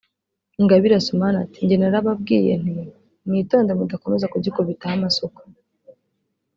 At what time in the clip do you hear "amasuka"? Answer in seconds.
4.97-5.41